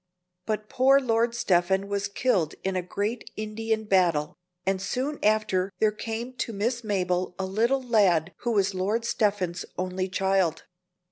But 0.47 0.67
poor 0.67 0.99
Lord 0.99 1.35
Stephen 1.35 1.87
was 1.87 2.07
killed 2.07 2.55
in 2.63 2.75
a 2.75 2.81
great 2.81 3.29
Indian 3.35 3.83
battle, 3.83 4.35
and 4.65 4.81
soon 4.81 5.19
after 5.23 5.71
there 5.77 5.91
came 5.91 6.33
to 6.37 6.51
Miss 6.51 6.83
Mabel 6.83 7.35
a 7.37 7.45
little 7.45 7.83
lad 7.83 8.33
who 8.39 8.51
was 8.53 8.73
Lord 8.73 9.05
Stephen's 9.05 9.63
only 9.77 10.09
child. 10.09 10.63